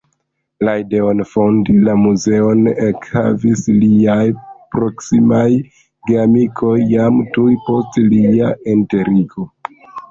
La 0.67 0.71
ideon 0.83 1.19
fondi 1.33 1.75
la 1.87 1.93
muzeon 2.05 2.71
ekhavis 2.87 3.63
liaj 3.83 4.25
proksimaj 4.77 5.45
geamikoj 6.11 6.75
jam 6.97 7.25
tuj 7.39 7.51
post 7.71 8.05
lia 8.11 8.53
enterigo. 8.77 9.51